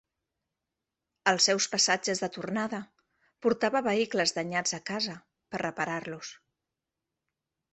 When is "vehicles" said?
3.89-4.33